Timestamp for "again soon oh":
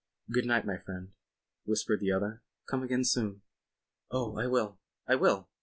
2.81-4.35